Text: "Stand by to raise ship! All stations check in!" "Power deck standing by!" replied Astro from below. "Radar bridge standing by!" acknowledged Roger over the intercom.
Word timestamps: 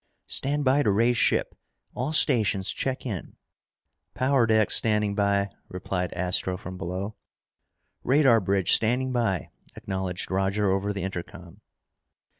"Stand 0.25 0.65
by 0.65 0.81
to 0.81 0.89
raise 0.89 1.17
ship! 1.17 1.55
All 1.93 2.11
stations 2.11 2.71
check 2.71 3.05
in!" 3.05 3.35
"Power 4.15 4.47
deck 4.47 4.71
standing 4.71 5.13
by!" 5.13 5.51
replied 5.69 6.11
Astro 6.15 6.57
from 6.57 6.75
below. 6.75 7.17
"Radar 8.03 8.39
bridge 8.41 8.71
standing 8.73 9.11
by!" 9.11 9.51
acknowledged 9.75 10.31
Roger 10.31 10.71
over 10.71 10.91
the 10.91 11.03
intercom. 11.03 11.61